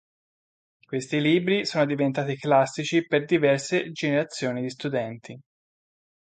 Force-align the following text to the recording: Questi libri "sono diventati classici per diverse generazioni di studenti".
Questi 0.87 1.21
libri 1.21 1.63
"sono 1.67 1.85
diventati 1.85 2.35
classici 2.35 3.05
per 3.05 3.23
diverse 3.25 3.91
generazioni 3.91 4.63
di 4.63 4.69
studenti". 4.71 5.39